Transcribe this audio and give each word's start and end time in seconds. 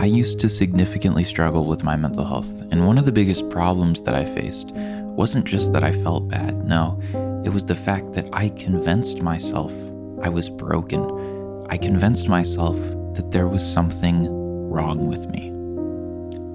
I 0.00 0.04
used 0.04 0.38
to 0.40 0.48
significantly 0.48 1.24
struggle 1.24 1.64
with 1.64 1.82
my 1.82 1.96
mental 1.96 2.24
health, 2.24 2.62
and 2.70 2.86
one 2.86 2.98
of 2.98 3.04
the 3.04 3.10
biggest 3.10 3.50
problems 3.50 4.00
that 4.02 4.14
I 4.14 4.24
faced 4.24 4.70
wasn't 4.70 5.44
just 5.44 5.72
that 5.72 5.82
I 5.82 5.90
felt 5.90 6.28
bad, 6.28 6.64
no, 6.64 7.02
it 7.44 7.48
was 7.48 7.64
the 7.64 7.74
fact 7.74 8.12
that 8.12 8.28
I 8.32 8.50
convinced 8.50 9.22
myself 9.22 9.72
I 10.22 10.28
was 10.28 10.48
broken. 10.48 11.66
I 11.68 11.76
convinced 11.78 12.28
myself 12.28 12.76
that 13.14 13.32
there 13.32 13.48
was 13.48 13.68
something 13.68 14.28
wrong 14.70 15.08
with 15.08 15.28
me. 15.30 15.57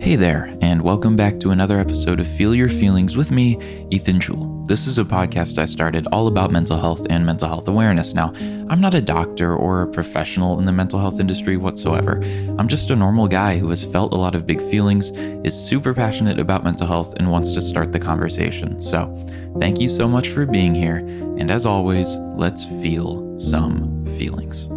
Hey 0.03 0.17
there, 0.17 0.53
and 0.59 0.81
welcome 0.81 1.15
back 1.15 1.39
to 1.39 1.51
another 1.51 1.79
episode 1.79 2.19
of 2.19 2.27
Feel 2.27 2.53
Your 2.53 2.67
Feelings 2.67 3.15
with 3.15 3.31
me, 3.31 3.57
Ethan 3.89 4.19
Jewell. 4.19 4.65
This 4.65 4.85
is 4.85 4.97
a 4.97 5.05
podcast 5.05 5.57
I 5.57 5.63
started 5.63 6.07
all 6.11 6.27
about 6.27 6.51
mental 6.51 6.77
health 6.77 7.07
and 7.09 7.25
mental 7.25 7.47
health 7.47 7.69
awareness. 7.69 8.13
Now, 8.13 8.33
I'm 8.67 8.81
not 8.81 8.95
a 8.95 9.01
doctor 9.01 9.55
or 9.55 9.81
a 9.81 9.87
professional 9.87 10.59
in 10.59 10.65
the 10.65 10.73
mental 10.73 10.99
health 10.99 11.21
industry 11.21 11.55
whatsoever. 11.55 12.19
I'm 12.59 12.67
just 12.67 12.91
a 12.91 12.97
normal 12.97 13.29
guy 13.29 13.57
who 13.57 13.69
has 13.69 13.85
felt 13.85 14.13
a 14.13 14.17
lot 14.17 14.35
of 14.35 14.45
big 14.45 14.61
feelings, 14.61 15.11
is 15.45 15.55
super 15.55 15.93
passionate 15.93 16.37
about 16.37 16.65
mental 16.65 16.85
health, 16.85 17.13
and 17.15 17.31
wants 17.31 17.53
to 17.53 17.61
start 17.61 17.93
the 17.93 17.99
conversation. 17.99 18.81
So, 18.81 19.25
thank 19.57 19.79
you 19.79 19.87
so 19.87 20.05
much 20.05 20.27
for 20.27 20.45
being 20.45 20.75
here, 20.75 20.97
and 20.97 21.49
as 21.49 21.65
always, 21.65 22.17
let's 22.17 22.65
feel 22.65 23.39
some 23.39 24.05
feelings. 24.17 24.67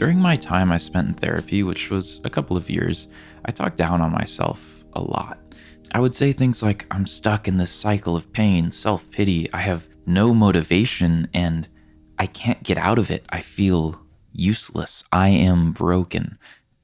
During 0.00 0.18
my 0.18 0.34
time 0.34 0.72
I 0.72 0.78
spent 0.78 1.08
in 1.08 1.12
therapy, 1.12 1.62
which 1.62 1.90
was 1.90 2.22
a 2.24 2.30
couple 2.30 2.56
of 2.56 2.70
years, 2.70 3.08
I 3.44 3.50
talked 3.50 3.76
down 3.76 4.00
on 4.00 4.10
myself 4.10 4.82
a 4.94 5.02
lot. 5.02 5.38
I 5.92 6.00
would 6.00 6.14
say 6.14 6.32
things 6.32 6.62
like, 6.62 6.86
I'm 6.90 7.04
stuck 7.04 7.46
in 7.46 7.58
this 7.58 7.70
cycle 7.70 8.16
of 8.16 8.32
pain, 8.32 8.70
self 8.70 9.10
pity, 9.10 9.52
I 9.52 9.58
have 9.58 9.90
no 10.06 10.32
motivation, 10.32 11.28
and 11.34 11.68
I 12.18 12.24
can't 12.24 12.62
get 12.62 12.78
out 12.78 12.98
of 12.98 13.10
it. 13.10 13.26
I 13.28 13.42
feel 13.42 14.00
useless. 14.32 15.04
I 15.12 15.28
am 15.28 15.72
broken. 15.72 16.38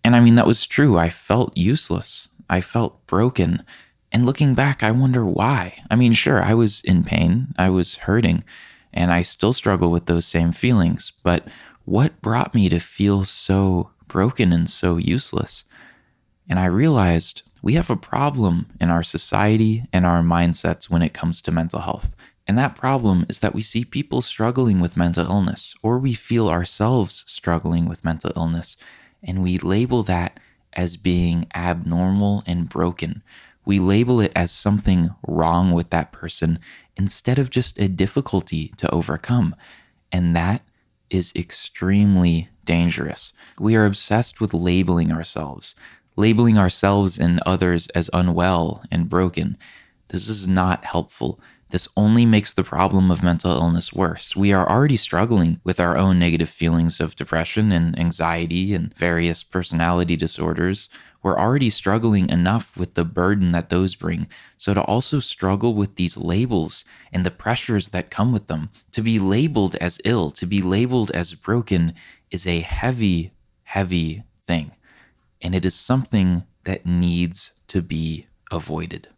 And 0.04 0.14
I 0.14 0.20
mean, 0.20 0.34
that 0.34 0.46
was 0.46 0.66
true. 0.66 0.98
I 0.98 1.08
felt 1.08 1.56
useless. 1.56 2.28
I 2.51 2.60
felt 2.60 3.06
broken. 3.06 3.64
And 4.12 4.26
looking 4.26 4.52
back, 4.52 4.82
I 4.82 4.90
wonder 4.90 5.24
why. 5.24 5.78
I 5.90 5.96
mean, 5.96 6.12
sure, 6.12 6.42
I 6.42 6.52
was 6.52 6.82
in 6.82 7.02
pain, 7.02 7.54
I 7.56 7.70
was 7.70 7.96
hurting, 7.96 8.45
and 8.92 9.10
I 9.10 9.23
still 9.23 9.54
struggle 9.54 9.90
with 9.90 10.04
those 10.04 10.26
same 10.26 10.52
feelings, 10.52 11.12
but 11.23 11.48
what 11.87 12.20
brought 12.20 12.54
me 12.54 12.68
to 12.68 12.80
feel 12.80 13.24
so 13.24 13.90
broken 14.09 14.52
and 14.52 14.68
so 14.68 14.96
useless? 14.96 15.65
And 16.48 16.59
I 16.59 16.66
realized 16.66 17.42
we 17.62 17.74
have 17.74 17.90
a 17.90 17.96
problem 17.96 18.66
in 18.80 18.90
our 18.90 19.02
society 19.02 19.84
and 19.92 20.04
our 20.04 20.20
mindsets 20.20 20.90
when 20.90 21.01
it 21.02 21.14
comes 21.14 21.40
to 21.42 21.51
mental 21.52 21.80
health. 21.80 22.14
And 22.46 22.59
that 22.59 22.76
problem 22.76 23.24
is 23.29 23.38
that 23.38 23.54
we 23.54 23.62
see 23.62 23.84
people 23.84 24.20
struggling 24.20 24.79
with 24.79 24.96
mental 24.96 25.26
illness, 25.26 25.74
or 25.82 25.98
we 25.98 26.12
feel 26.12 26.48
ourselves 26.48 27.24
struggling 27.26 27.87
with 27.87 28.04
mental 28.04 28.32
illness, 28.37 28.76
and 29.23 29.42
we 29.42 29.59
label 29.59 30.02
that 30.04 30.38
as 30.73 30.96
being 30.96 31.46
abnormal 31.54 32.42
and 32.46 32.68
broken. 32.68 33.23
We 33.64 33.79
label 33.80 34.20
it 34.20 34.32
as 34.37 34.52
something 34.52 35.10
wrong 35.26 35.73
with 35.73 35.90
that 35.90 36.12
person 36.12 36.59
instead 36.96 37.38
of 37.38 37.51
just 37.51 37.80
a 37.80 37.88
difficulty 37.88 38.73
to 38.76 38.92
overcome. 38.95 39.57
And 40.12 40.37
that 40.37 40.62
is 41.10 41.32
extremely 41.37 42.49
dangerous. 42.65 43.32
We 43.59 43.76
are 43.76 43.87
obsessed 43.87 44.40
with 44.40 44.54
labeling 44.54 45.13
ourselves, 45.13 45.74
labeling 46.16 46.59
ourselves 46.59 47.18
and 47.18 47.40
others 47.46 47.88
as 47.88 48.10
unwell 48.13 48.82
and 48.90 49.09
broken. 49.09 49.57
This 50.09 50.29
is 50.29 50.46
not 50.46 50.85
helpful. 50.85 51.40
This 51.70 51.88
only 51.96 52.24
makes 52.24 52.52
the 52.52 52.62
problem 52.62 53.10
of 53.10 53.24
mental 53.24 53.50
illness 53.50 53.92
worse. 53.92 54.36
We 54.36 54.52
are 54.52 54.70
already 54.70 54.96
struggling 54.96 55.60
with 55.64 55.80
our 55.80 55.96
own 55.96 56.16
negative 56.16 56.48
feelings 56.48 57.00
of 57.00 57.16
depression 57.16 57.73
and 57.73 57.98
anxiety 57.98 58.73
and 58.73 58.96
various 58.96 59.42
personality 59.42 60.14
disorders. 60.14 60.88
We're 61.24 61.38
already 61.38 61.70
struggling 61.70 62.30
enough 62.30 62.76
with 62.76 62.95
the 62.95 63.04
burden 63.04 63.50
that 63.50 63.68
those 63.68 63.96
bring. 63.96 64.28
So, 64.56 64.75
to 64.75 64.82
also 64.82 65.19
struggle 65.19 65.75
with 65.75 65.97
these 65.97 66.16
labels 66.16 66.84
and 67.12 67.26
the 67.26 67.32
pressures 67.32 67.88
that 67.88 68.10
come 68.10 68.32
with 68.32 68.46
them, 68.46 68.70
to 68.92 69.02
be 69.02 69.18
labeled 69.18 69.74
as 69.76 70.00
ill, 70.04 70.30
to 70.32 70.46
be 70.46 70.62
labeled 70.62 71.10
as 71.10 71.34
broken, 71.34 71.94
is 72.30 72.46
a 72.46 72.60
heavy, 72.60 73.32
heavy 73.64 74.22
thing. 74.38 74.70
And 75.42 75.52
it 75.52 75.64
is 75.64 75.74
something 75.74 76.44
that 76.62 76.86
needs 76.86 77.50
to 77.66 77.82
be 77.82 78.28
avoided. 78.52 79.08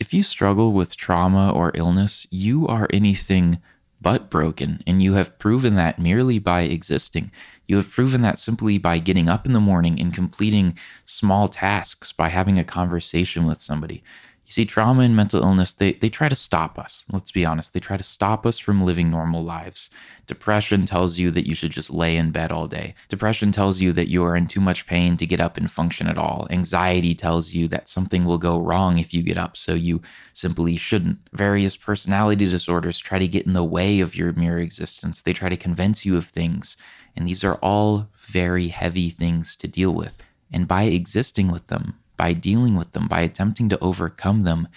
If 0.00 0.12
you 0.12 0.22
struggle 0.22 0.72
with 0.72 0.96
trauma 0.96 1.50
or 1.50 1.70
illness, 1.74 2.26
you 2.30 2.66
are 2.66 2.88
anything 2.90 3.60
but 4.00 4.28
broken, 4.28 4.82
and 4.86 5.02
you 5.02 5.14
have 5.14 5.38
proven 5.38 5.76
that 5.76 5.98
merely 5.98 6.38
by 6.38 6.62
existing. 6.62 7.30
You 7.66 7.76
have 7.76 7.90
proven 7.90 8.20
that 8.22 8.38
simply 8.38 8.76
by 8.76 8.98
getting 8.98 9.28
up 9.28 9.46
in 9.46 9.52
the 9.52 9.60
morning 9.60 10.00
and 10.00 10.12
completing 10.12 10.76
small 11.04 11.48
tasks, 11.48 12.12
by 12.12 12.28
having 12.28 12.58
a 12.58 12.64
conversation 12.64 13.46
with 13.46 13.62
somebody. 13.62 14.02
You 14.46 14.52
see, 14.52 14.64
trauma 14.66 15.02
and 15.02 15.16
mental 15.16 15.42
illness, 15.42 15.72
they, 15.72 15.92
they 15.94 16.10
try 16.10 16.28
to 16.28 16.36
stop 16.36 16.78
us. 16.78 17.06
Let's 17.10 17.30
be 17.30 17.46
honest. 17.46 17.72
They 17.72 17.80
try 17.80 17.96
to 17.96 18.04
stop 18.04 18.44
us 18.44 18.58
from 18.58 18.84
living 18.84 19.10
normal 19.10 19.42
lives. 19.42 19.88
Depression 20.26 20.84
tells 20.84 21.18
you 21.18 21.30
that 21.30 21.46
you 21.46 21.54
should 21.54 21.70
just 21.70 21.90
lay 21.90 22.16
in 22.16 22.30
bed 22.30 22.52
all 22.52 22.66
day. 22.66 22.94
Depression 23.08 23.52
tells 23.52 23.80
you 23.80 23.92
that 23.92 24.08
you 24.08 24.22
are 24.22 24.36
in 24.36 24.46
too 24.46 24.60
much 24.60 24.86
pain 24.86 25.16
to 25.16 25.26
get 25.26 25.40
up 25.40 25.56
and 25.56 25.70
function 25.70 26.08
at 26.08 26.18
all. 26.18 26.46
Anxiety 26.50 27.14
tells 27.14 27.54
you 27.54 27.68
that 27.68 27.88
something 27.88 28.26
will 28.26 28.38
go 28.38 28.58
wrong 28.58 28.98
if 28.98 29.14
you 29.14 29.22
get 29.22 29.38
up, 29.38 29.56
so 29.56 29.72
you 29.72 30.02
simply 30.34 30.76
shouldn't. 30.76 31.18
Various 31.32 31.76
personality 31.76 32.48
disorders 32.48 32.98
try 32.98 33.18
to 33.18 33.28
get 33.28 33.46
in 33.46 33.54
the 33.54 33.64
way 33.64 34.00
of 34.00 34.14
your 34.14 34.32
mere 34.34 34.58
existence. 34.58 35.22
They 35.22 35.32
try 35.32 35.48
to 35.48 35.56
convince 35.56 36.04
you 36.04 36.18
of 36.18 36.26
things. 36.26 36.76
And 37.16 37.26
these 37.26 37.44
are 37.44 37.56
all 37.56 38.08
very 38.22 38.68
heavy 38.68 39.08
things 39.08 39.56
to 39.56 39.68
deal 39.68 39.92
with. 39.92 40.22
And 40.52 40.68
by 40.68 40.84
existing 40.84 41.50
with 41.50 41.68
them, 41.68 41.98
by 42.16 42.32
dealing 42.32 42.76
with 42.76 42.92
them, 42.92 43.08
by 43.08 43.20
attempting 43.20 43.68
to 43.70 43.78
overcome 43.80 44.44
them, 44.44 44.68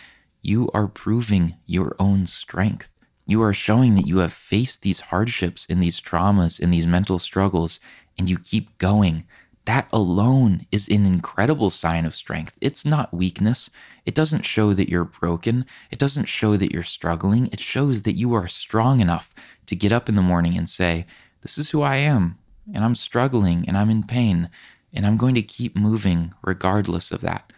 you 0.41 0.69
are 0.73 0.87
proving 0.87 1.55
your 1.65 1.95
own 1.99 2.25
strength. 2.25 2.97
You 3.25 3.41
are 3.41 3.53
showing 3.53 3.95
that 3.95 4.07
you 4.07 4.19
have 4.19 4.31
faced 4.31 4.81
these 4.81 5.01
hardships 5.01 5.67
and 5.69 5.83
these 5.83 5.99
traumas 5.99 6.59
and 6.59 6.73
these 6.73 6.87
mental 6.87 7.19
struggles, 7.19 7.79
and 8.17 8.29
you 8.29 8.39
keep 8.39 8.77
going. 8.77 9.25
That 9.65 9.89
alone 9.91 10.65
is 10.71 10.87
an 10.87 11.05
incredible 11.05 11.69
sign 11.69 12.05
of 12.05 12.15
strength. 12.15 12.57
It's 12.61 12.85
not 12.85 13.13
weakness. 13.13 13.69
It 14.05 14.15
doesn't 14.15 14.45
show 14.45 14.73
that 14.73 14.87
you're 14.87 15.03
broken. 15.03 15.65
It 15.91 15.99
doesn't 15.99 16.29
show 16.29 16.55
that 16.55 16.71
you're 16.71 16.83
struggling. 16.83 17.47
It 17.47 17.59
shows 17.59 18.03
that 18.03 18.15
you 18.15 18.33
are 18.33 18.47
strong 18.47 19.01
enough 19.01 19.35
to 19.65 19.75
get 19.75 19.91
up 19.91 20.07
in 20.07 20.15
the 20.15 20.21
morning 20.21 20.57
and 20.57 20.69
say, 20.69 21.05
This 21.41 21.57
is 21.57 21.71
who 21.71 21.81
I 21.81 21.97
am, 21.97 22.37
and 22.73 22.85
I'm 22.85 22.95
struggling, 22.95 23.65
and 23.67 23.77
I'm 23.77 23.89
in 23.89 24.03
pain, 24.03 24.49
and 24.93 25.05
I'm 25.05 25.17
going 25.17 25.35
to 25.35 25.41
keep 25.41 25.75
moving 25.75 26.33
regardless 26.43 27.11
of 27.11 27.21
that. 27.21 27.51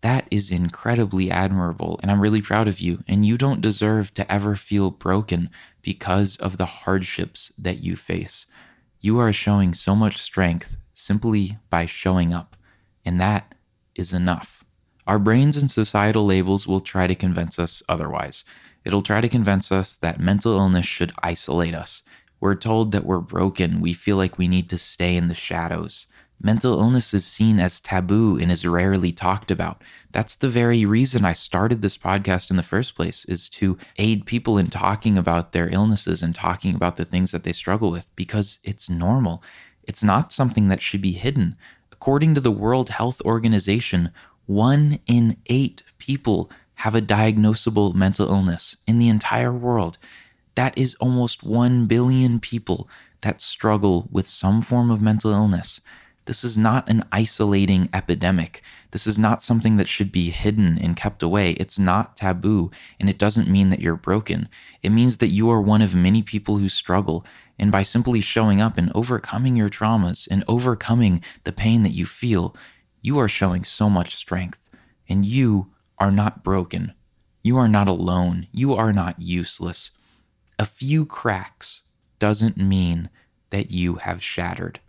That 0.00 0.28
is 0.30 0.50
incredibly 0.50 1.30
admirable, 1.30 1.98
and 2.02 2.10
I'm 2.10 2.20
really 2.20 2.42
proud 2.42 2.68
of 2.68 2.78
you. 2.78 3.02
And 3.08 3.26
you 3.26 3.36
don't 3.36 3.60
deserve 3.60 4.14
to 4.14 4.32
ever 4.32 4.54
feel 4.54 4.90
broken 4.90 5.50
because 5.82 6.36
of 6.36 6.56
the 6.56 6.66
hardships 6.66 7.52
that 7.58 7.82
you 7.82 7.96
face. 7.96 8.46
You 9.00 9.18
are 9.18 9.32
showing 9.32 9.74
so 9.74 9.96
much 9.96 10.18
strength 10.18 10.76
simply 10.94 11.58
by 11.70 11.86
showing 11.86 12.32
up, 12.32 12.56
and 13.04 13.20
that 13.20 13.54
is 13.94 14.12
enough. 14.12 14.64
Our 15.06 15.18
brains 15.18 15.56
and 15.56 15.70
societal 15.70 16.26
labels 16.26 16.66
will 16.66 16.80
try 16.80 17.06
to 17.06 17.14
convince 17.14 17.58
us 17.58 17.82
otherwise. 17.88 18.44
It'll 18.84 19.02
try 19.02 19.20
to 19.20 19.28
convince 19.28 19.72
us 19.72 19.96
that 19.96 20.20
mental 20.20 20.56
illness 20.56 20.86
should 20.86 21.12
isolate 21.22 21.74
us. 21.74 22.02
We're 22.40 22.54
told 22.54 22.92
that 22.92 23.04
we're 23.04 23.20
broken. 23.20 23.80
We 23.80 23.94
feel 23.94 24.16
like 24.16 24.38
we 24.38 24.46
need 24.48 24.70
to 24.70 24.78
stay 24.78 25.16
in 25.16 25.28
the 25.28 25.34
shadows. 25.34 26.06
Mental 26.40 26.78
illness 26.78 27.12
is 27.12 27.26
seen 27.26 27.58
as 27.58 27.80
taboo 27.80 28.38
and 28.38 28.52
is 28.52 28.64
rarely 28.64 29.10
talked 29.10 29.50
about. 29.50 29.82
That's 30.12 30.36
the 30.36 30.48
very 30.48 30.84
reason 30.84 31.24
I 31.24 31.32
started 31.32 31.82
this 31.82 31.98
podcast 31.98 32.50
in 32.50 32.56
the 32.56 32.62
first 32.62 32.94
place 32.94 33.24
is 33.24 33.48
to 33.50 33.76
aid 33.96 34.24
people 34.24 34.56
in 34.56 34.68
talking 34.68 35.18
about 35.18 35.50
their 35.50 35.68
illnesses 35.72 36.22
and 36.22 36.34
talking 36.34 36.76
about 36.76 36.94
the 36.94 37.04
things 37.04 37.32
that 37.32 37.42
they 37.42 37.52
struggle 37.52 37.90
with 37.90 38.14
because 38.14 38.60
it's 38.62 38.88
normal. 38.88 39.42
It's 39.82 40.04
not 40.04 40.32
something 40.32 40.68
that 40.68 40.80
should 40.80 41.02
be 41.02 41.12
hidden. 41.12 41.56
According 41.90 42.36
to 42.36 42.40
the 42.40 42.52
World 42.52 42.90
Health 42.90 43.20
Organization, 43.22 44.12
1 44.46 45.00
in 45.08 45.38
8 45.46 45.82
people 45.98 46.50
have 46.76 46.94
a 46.94 47.00
diagnosable 47.00 47.92
mental 47.94 48.28
illness 48.28 48.76
in 48.86 49.00
the 49.00 49.08
entire 49.08 49.52
world. 49.52 49.98
That 50.54 50.78
is 50.78 50.94
almost 50.96 51.42
1 51.42 51.86
billion 51.86 52.38
people 52.38 52.88
that 53.22 53.40
struggle 53.40 54.08
with 54.12 54.28
some 54.28 54.60
form 54.60 54.92
of 54.92 55.02
mental 55.02 55.32
illness. 55.32 55.80
This 56.28 56.44
is 56.44 56.58
not 56.58 56.86
an 56.90 57.06
isolating 57.10 57.88
epidemic. 57.94 58.60
This 58.90 59.06
is 59.06 59.18
not 59.18 59.42
something 59.42 59.78
that 59.78 59.88
should 59.88 60.12
be 60.12 60.28
hidden 60.28 60.78
and 60.78 60.94
kept 60.94 61.22
away. 61.22 61.52
It's 61.52 61.78
not 61.78 62.18
taboo, 62.18 62.70
and 63.00 63.08
it 63.08 63.16
doesn't 63.16 63.48
mean 63.48 63.70
that 63.70 63.80
you're 63.80 63.96
broken. 63.96 64.50
It 64.82 64.90
means 64.90 65.16
that 65.16 65.28
you 65.28 65.48
are 65.48 65.62
one 65.62 65.80
of 65.80 65.94
many 65.94 66.22
people 66.22 66.58
who 66.58 66.68
struggle, 66.68 67.24
and 67.58 67.72
by 67.72 67.82
simply 67.82 68.20
showing 68.20 68.60
up 68.60 68.76
and 68.76 68.92
overcoming 68.94 69.56
your 69.56 69.70
traumas 69.70 70.28
and 70.30 70.44
overcoming 70.46 71.24
the 71.44 71.52
pain 71.52 71.82
that 71.82 71.94
you 71.94 72.04
feel, 72.04 72.54
you 73.00 73.18
are 73.18 73.28
showing 73.30 73.64
so 73.64 73.88
much 73.88 74.14
strength. 74.14 74.68
And 75.08 75.24
you 75.24 75.72
are 75.96 76.12
not 76.12 76.44
broken. 76.44 76.92
You 77.42 77.56
are 77.56 77.68
not 77.68 77.88
alone. 77.88 78.48
You 78.52 78.74
are 78.74 78.92
not 78.92 79.18
useless. 79.18 79.92
A 80.58 80.66
few 80.66 81.06
cracks 81.06 81.88
doesn't 82.18 82.58
mean 82.58 83.08
that 83.48 83.70
you 83.70 83.94
have 83.94 84.22
shattered 84.22 84.80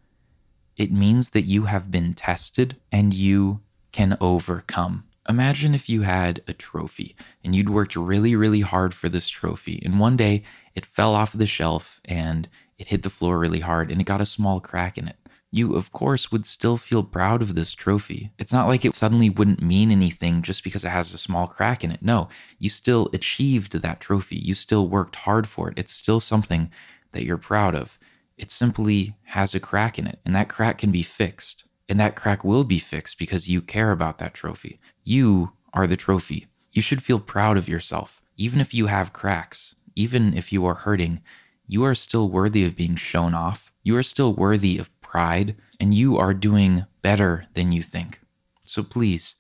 It 0.79 0.93
means 0.93 1.31
that 1.31 1.41
you 1.41 1.65
have 1.65 1.91
been 1.91 2.13
tested 2.13 2.77
and 2.89 3.13
you 3.13 3.59
can 3.91 4.17
overcome. 4.21 5.03
Imagine 5.27 5.75
if 5.75 5.89
you 5.89 6.03
had 6.03 6.41
a 6.47 6.53
trophy 6.53 7.17
and 7.43 7.53
you'd 7.53 7.69
worked 7.69 7.97
really, 7.97 8.33
really 8.33 8.61
hard 8.61 8.93
for 8.93 9.09
this 9.09 9.27
trophy, 9.27 9.81
and 9.83 9.99
one 9.99 10.15
day 10.15 10.41
it 10.73 10.85
fell 10.85 11.13
off 11.13 11.33
the 11.33 11.45
shelf 11.45 11.99
and 12.05 12.47
it 12.77 12.87
hit 12.87 13.03
the 13.03 13.09
floor 13.09 13.37
really 13.37 13.59
hard 13.59 13.91
and 13.91 13.99
it 13.99 14.05
got 14.05 14.21
a 14.21 14.25
small 14.25 14.61
crack 14.61 14.97
in 14.97 15.09
it. 15.09 15.17
You, 15.51 15.75
of 15.75 15.91
course, 15.91 16.31
would 16.31 16.45
still 16.45 16.77
feel 16.77 17.03
proud 17.03 17.41
of 17.41 17.55
this 17.55 17.73
trophy. 17.73 18.31
It's 18.39 18.53
not 18.53 18.67
like 18.67 18.85
it 18.85 18.95
suddenly 18.95 19.29
wouldn't 19.29 19.61
mean 19.61 19.91
anything 19.91 20.43
just 20.43 20.63
because 20.63 20.85
it 20.85 20.89
has 20.89 21.13
a 21.13 21.17
small 21.17 21.45
crack 21.47 21.83
in 21.83 21.91
it. 21.91 22.01
No, 22.01 22.29
you 22.57 22.69
still 22.69 23.09
achieved 23.11 23.73
that 23.73 23.99
trophy. 23.99 24.37
You 24.37 24.53
still 24.53 24.87
worked 24.87 25.17
hard 25.17 25.45
for 25.45 25.69
it. 25.69 25.77
It's 25.77 25.91
still 25.91 26.21
something 26.21 26.71
that 27.11 27.25
you're 27.25 27.37
proud 27.37 27.75
of. 27.75 27.99
It 28.39 28.51
simply 28.51 29.17
has 29.23 29.53
a 29.53 29.59
crack 29.59 29.99
in 29.99 30.07
it, 30.07 30.19
and 30.25 30.33
that 30.33 30.47
crack 30.47 30.77
can 30.77 30.91
be 30.91 31.03
fixed. 31.03 31.65
And 31.89 31.99
that 31.99 32.15
crack 32.15 32.45
will 32.45 32.63
be 32.63 32.79
fixed 32.79 33.19
because 33.19 33.49
you 33.49 33.61
care 33.61 33.91
about 33.91 34.17
that 34.19 34.33
trophy. 34.33 34.79
You 35.03 35.51
are 35.73 35.85
the 35.85 35.97
trophy. 35.97 36.47
You 36.71 36.81
should 36.81 37.03
feel 37.03 37.19
proud 37.19 37.57
of 37.57 37.67
yourself. 37.67 38.21
Even 38.37 38.61
if 38.61 38.73
you 38.73 38.87
have 38.87 39.11
cracks, 39.11 39.75
even 39.93 40.33
if 40.33 40.53
you 40.53 40.65
are 40.65 40.75
hurting, 40.75 41.21
you 41.67 41.83
are 41.83 41.93
still 41.93 42.29
worthy 42.29 42.63
of 42.63 42.77
being 42.77 42.95
shown 42.95 43.33
off. 43.33 43.73
You 43.83 43.97
are 43.97 44.03
still 44.03 44.33
worthy 44.33 44.77
of 44.77 45.01
pride, 45.01 45.57
and 45.77 45.93
you 45.93 46.17
are 46.17 46.33
doing 46.33 46.85
better 47.01 47.47
than 47.55 47.73
you 47.73 47.81
think. 47.81 48.21
So 48.63 48.83
please, 48.83 49.35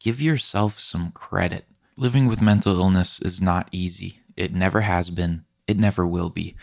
give 0.00 0.20
yourself 0.20 0.80
some 0.80 1.12
credit. 1.12 1.66
Living 1.96 2.26
with 2.26 2.42
mental 2.42 2.80
illness 2.80 3.20
is 3.20 3.40
not 3.40 3.68
easy. 3.70 4.20
It 4.36 4.52
never 4.52 4.80
has 4.80 5.10
been, 5.10 5.44
it 5.68 5.78
never 5.78 6.04
will 6.04 6.30
be, 6.30 6.56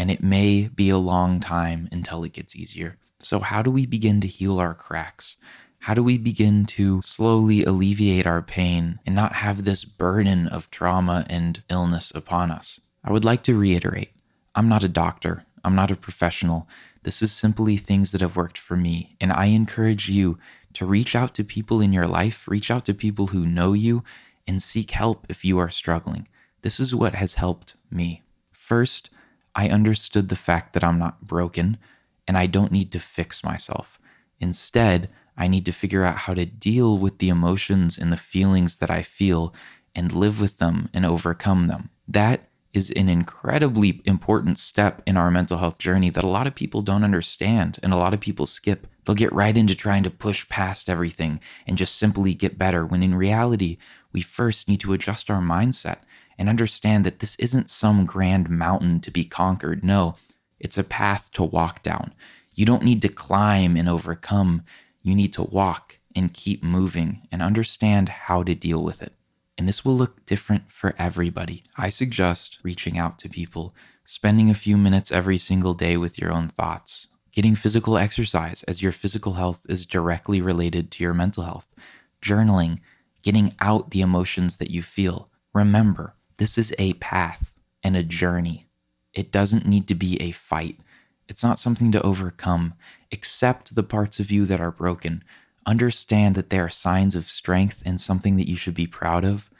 and 0.00 0.10
it 0.10 0.22
may 0.22 0.66
be 0.66 0.88
a 0.88 0.96
long 0.96 1.40
time 1.40 1.86
until 1.92 2.24
it 2.24 2.32
gets 2.32 2.56
easier. 2.56 2.96
So, 3.18 3.40
how 3.40 3.60
do 3.60 3.70
we 3.70 3.84
begin 3.84 4.22
to 4.22 4.26
heal 4.26 4.58
our 4.58 4.72
cracks? 4.72 5.36
How 5.80 5.92
do 5.92 6.02
we 6.02 6.16
begin 6.16 6.64
to 6.76 7.02
slowly 7.02 7.64
alleviate 7.64 8.26
our 8.26 8.40
pain 8.40 8.98
and 9.04 9.14
not 9.14 9.34
have 9.34 9.64
this 9.64 9.84
burden 9.84 10.48
of 10.48 10.70
trauma 10.70 11.26
and 11.28 11.62
illness 11.68 12.10
upon 12.14 12.50
us? 12.50 12.80
I 13.04 13.12
would 13.12 13.26
like 13.26 13.42
to 13.42 13.58
reiterate 13.58 14.08
I'm 14.54 14.70
not 14.70 14.82
a 14.82 14.88
doctor, 14.88 15.44
I'm 15.62 15.74
not 15.74 15.90
a 15.90 15.96
professional. 15.96 16.66
This 17.02 17.20
is 17.20 17.30
simply 17.30 17.76
things 17.76 18.12
that 18.12 18.22
have 18.22 18.36
worked 18.36 18.56
for 18.56 18.78
me. 18.78 19.16
And 19.20 19.30
I 19.30 19.46
encourage 19.46 20.08
you 20.08 20.38
to 20.72 20.86
reach 20.86 21.14
out 21.14 21.34
to 21.34 21.44
people 21.44 21.82
in 21.82 21.92
your 21.92 22.06
life, 22.06 22.48
reach 22.48 22.70
out 22.70 22.86
to 22.86 22.94
people 22.94 23.26
who 23.28 23.44
know 23.44 23.74
you, 23.74 24.02
and 24.46 24.62
seek 24.62 24.92
help 24.92 25.26
if 25.28 25.44
you 25.44 25.58
are 25.58 25.68
struggling. 25.68 26.26
This 26.62 26.80
is 26.80 26.94
what 26.94 27.14
has 27.16 27.34
helped 27.34 27.74
me. 27.90 28.22
First, 28.50 29.10
I 29.54 29.68
understood 29.68 30.28
the 30.28 30.36
fact 30.36 30.72
that 30.72 30.84
I'm 30.84 30.98
not 30.98 31.22
broken 31.22 31.78
and 32.26 32.38
I 32.38 32.46
don't 32.46 32.72
need 32.72 32.92
to 32.92 33.00
fix 33.00 33.42
myself. 33.42 33.98
Instead, 34.38 35.10
I 35.36 35.48
need 35.48 35.64
to 35.66 35.72
figure 35.72 36.04
out 36.04 36.16
how 36.16 36.34
to 36.34 36.46
deal 36.46 36.98
with 36.98 37.18
the 37.18 37.28
emotions 37.28 37.98
and 37.98 38.12
the 38.12 38.16
feelings 38.16 38.76
that 38.76 38.90
I 38.90 39.02
feel 39.02 39.54
and 39.94 40.12
live 40.12 40.40
with 40.40 40.58
them 40.58 40.88
and 40.94 41.04
overcome 41.04 41.66
them. 41.66 41.90
That 42.06 42.48
is 42.72 42.90
an 42.90 43.08
incredibly 43.08 44.00
important 44.04 44.58
step 44.58 45.02
in 45.04 45.16
our 45.16 45.30
mental 45.30 45.58
health 45.58 45.78
journey 45.78 46.08
that 46.10 46.22
a 46.22 46.28
lot 46.28 46.46
of 46.46 46.54
people 46.54 46.82
don't 46.82 47.02
understand 47.02 47.78
and 47.82 47.92
a 47.92 47.96
lot 47.96 48.14
of 48.14 48.20
people 48.20 48.46
skip. 48.46 48.86
They'll 49.04 49.16
get 49.16 49.32
right 49.32 49.56
into 49.56 49.74
trying 49.74 50.04
to 50.04 50.10
push 50.10 50.48
past 50.48 50.88
everything 50.88 51.40
and 51.66 51.76
just 51.76 51.96
simply 51.96 52.32
get 52.32 52.58
better, 52.58 52.86
when 52.86 53.02
in 53.02 53.14
reality, 53.14 53.78
we 54.12 54.22
first 54.22 54.68
need 54.68 54.80
to 54.80 54.92
adjust 54.92 55.30
our 55.30 55.40
mindset 55.40 55.98
and 56.40 56.48
understand 56.48 57.06
that 57.06 57.20
this 57.20 57.36
isn't 57.36 57.70
some 57.70 58.04
grand 58.04 58.50
mountain 58.50 58.98
to 59.02 59.12
be 59.12 59.24
conquered. 59.24 59.84
No, 59.84 60.16
it's 60.58 60.78
a 60.78 60.82
path 60.82 61.30
to 61.34 61.44
walk 61.44 61.84
down. 61.84 62.12
You 62.56 62.66
don't 62.66 62.82
need 62.82 63.02
to 63.02 63.08
climb 63.08 63.76
and 63.76 63.88
overcome, 63.88 64.64
you 65.00 65.14
need 65.14 65.32
to 65.34 65.44
walk 65.44 66.00
and 66.16 66.34
keep 66.34 66.64
moving 66.64 67.28
and 67.30 67.40
understand 67.40 68.08
how 68.08 68.42
to 68.42 68.56
deal 68.56 68.82
with 68.82 69.00
it 69.00 69.14
and 69.60 69.68
this 69.68 69.84
will 69.84 69.94
look 69.94 70.24
different 70.24 70.72
for 70.72 70.94
everybody. 70.96 71.64
I 71.76 71.90
suggest 71.90 72.58
reaching 72.62 72.96
out 72.96 73.18
to 73.18 73.28
people, 73.28 73.74
spending 74.06 74.48
a 74.48 74.54
few 74.54 74.78
minutes 74.78 75.12
every 75.12 75.36
single 75.36 75.74
day 75.74 75.98
with 75.98 76.18
your 76.18 76.32
own 76.32 76.48
thoughts, 76.48 77.08
getting 77.30 77.54
physical 77.54 77.98
exercise 77.98 78.62
as 78.62 78.82
your 78.82 78.90
physical 78.90 79.34
health 79.34 79.66
is 79.68 79.84
directly 79.84 80.40
related 80.40 80.90
to 80.92 81.04
your 81.04 81.12
mental 81.12 81.44
health, 81.44 81.74
journaling, 82.22 82.78
getting 83.20 83.54
out 83.60 83.90
the 83.90 84.00
emotions 84.00 84.56
that 84.56 84.70
you 84.70 84.80
feel. 84.80 85.28
Remember, 85.52 86.14
this 86.40 86.56
is 86.56 86.74
a 86.78 86.94
path 86.94 87.60
and 87.82 87.94
a 87.94 88.02
journey. 88.02 88.66
It 89.12 89.30
doesn't 89.30 89.66
need 89.66 89.86
to 89.88 89.94
be 89.94 90.16
a 90.22 90.30
fight. 90.30 90.80
It's 91.28 91.44
not 91.44 91.58
something 91.58 91.92
to 91.92 92.00
overcome. 92.00 92.72
Accept 93.12 93.74
the 93.74 93.82
parts 93.82 94.18
of 94.18 94.30
you 94.30 94.46
that 94.46 94.60
are 94.60 94.70
broken. 94.70 95.22
Understand 95.66 96.34
that 96.36 96.48
they 96.48 96.58
are 96.58 96.70
signs 96.70 97.14
of 97.14 97.28
strength 97.28 97.82
and 97.84 98.00
something 98.00 98.38
that 98.38 98.48
you 98.48 98.56
should 98.56 98.72
be 98.72 98.86
proud 98.86 99.22
of, 99.22 99.50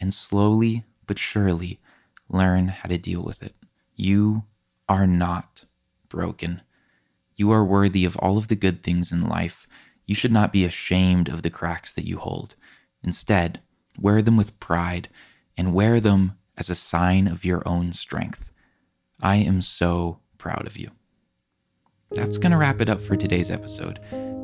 and 0.00 0.14
slowly 0.14 0.84
but 1.06 1.18
surely 1.18 1.80
learn 2.30 2.68
how 2.68 2.88
to 2.88 2.96
deal 2.96 3.22
with 3.22 3.42
it. 3.42 3.54
You 3.94 4.44
are 4.88 5.06
not 5.06 5.66
broken. 6.08 6.62
You 7.36 7.50
are 7.50 7.62
worthy 7.62 8.06
of 8.06 8.16
all 8.16 8.38
of 8.38 8.48
the 8.48 8.56
good 8.56 8.82
things 8.82 9.12
in 9.12 9.28
life. 9.28 9.68
You 10.06 10.14
should 10.14 10.32
not 10.32 10.50
be 10.50 10.64
ashamed 10.64 11.28
of 11.28 11.42
the 11.42 11.50
cracks 11.50 11.92
that 11.92 12.06
you 12.06 12.16
hold. 12.16 12.54
Instead, 13.02 13.60
wear 13.98 14.22
them 14.22 14.38
with 14.38 14.58
pride 14.60 15.10
and 15.56 15.74
wear 15.74 16.00
them 16.00 16.38
as 16.56 16.70
a 16.70 16.74
sign 16.74 17.26
of 17.26 17.44
your 17.44 17.66
own 17.66 17.92
strength. 17.92 18.50
I 19.22 19.36
am 19.36 19.62
so 19.62 20.20
proud 20.38 20.66
of 20.66 20.76
you. 20.76 20.90
That's 22.12 22.36
going 22.36 22.52
to 22.52 22.58
wrap 22.58 22.80
it 22.80 22.88
up 22.88 23.00
for 23.00 23.16
today's 23.16 23.50
episode. 23.50 24.00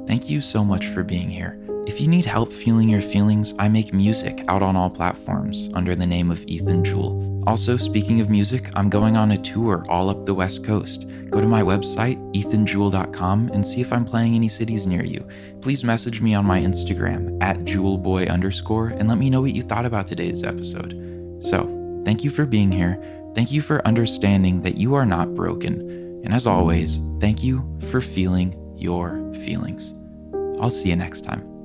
Thank 0.06 0.30
you 0.30 0.40
so 0.40 0.64
much 0.64 0.86
for 0.86 1.04
being 1.04 1.28
here. 1.28 1.58
If 1.88 2.02
you 2.02 2.06
need 2.06 2.26
help 2.26 2.52
feeling 2.52 2.90
your 2.90 3.00
feelings, 3.00 3.54
I 3.58 3.66
make 3.66 3.94
music 3.94 4.44
out 4.46 4.60
on 4.60 4.76
all 4.76 4.90
platforms 4.90 5.70
under 5.72 5.96
the 5.96 6.04
name 6.04 6.30
of 6.30 6.44
Ethan 6.46 6.84
Jewell. 6.84 7.42
Also, 7.46 7.78
speaking 7.78 8.20
of 8.20 8.28
music, 8.28 8.68
I'm 8.74 8.90
going 8.90 9.16
on 9.16 9.30
a 9.30 9.38
tour 9.38 9.86
all 9.88 10.10
up 10.10 10.26
the 10.26 10.34
West 10.34 10.64
Coast. 10.64 11.06
Go 11.30 11.40
to 11.40 11.46
my 11.46 11.62
website, 11.62 12.18
ethanjewell.com, 12.34 13.50
and 13.54 13.66
see 13.66 13.80
if 13.80 13.90
I'm 13.90 14.04
playing 14.04 14.34
any 14.34 14.48
cities 14.48 14.86
near 14.86 15.02
you. 15.02 15.26
Please 15.62 15.82
message 15.82 16.20
me 16.20 16.34
on 16.34 16.44
my 16.44 16.60
Instagram 16.60 17.42
at 17.42 17.64
jewelboy 17.64 18.26
underscore 18.26 18.88
and 18.88 19.08
let 19.08 19.16
me 19.16 19.30
know 19.30 19.40
what 19.40 19.54
you 19.54 19.62
thought 19.62 19.86
about 19.86 20.06
today's 20.06 20.44
episode. 20.44 20.92
So, 21.40 22.02
thank 22.04 22.22
you 22.22 22.28
for 22.28 22.44
being 22.44 22.70
here. 22.70 23.02
Thank 23.34 23.50
you 23.50 23.62
for 23.62 23.84
understanding 23.86 24.60
that 24.60 24.76
you 24.76 24.94
are 24.94 25.06
not 25.06 25.34
broken. 25.34 25.80
And 26.22 26.34
as 26.34 26.46
always, 26.46 27.00
thank 27.18 27.42
you 27.42 27.66
for 27.90 28.02
feeling 28.02 28.54
your 28.76 29.32
feelings. 29.36 29.94
I'll 30.60 30.68
see 30.68 30.90
you 30.90 30.96
next 30.96 31.22
time. 31.22 31.57